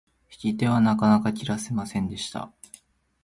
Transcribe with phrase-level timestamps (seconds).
[0.31, 2.51] 引き手はなかなか切らせませんでした。